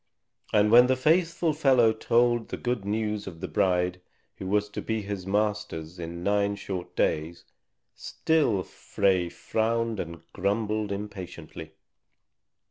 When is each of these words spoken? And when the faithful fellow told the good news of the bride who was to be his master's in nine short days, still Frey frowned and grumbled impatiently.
And 0.51 0.71
when 0.71 0.87
the 0.87 0.95
faithful 0.95 1.53
fellow 1.53 1.93
told 1.93 2.49
the 2.49 2.57
good 2.57 2.85
news 2.85 3.27
of 3.27 3.39
the 3.39 3.47
bride 3.47 4.01
who 4.37 4.47
was 4.47 4.67
to 4.69 4.81
be 4.81 5.03
his 5.03 5.27
master's 5.27 5.99
in 5.99 6.23
nine 6.23 6.55
short 6.55 6.95
days, 6.95 7.45
still 7.93 8.63
Frey 8.63 9.29
frowned 9.29 9.99
and 9.99 10.23
grumbled 10.33 10.91
impatiently. 10.91 11.73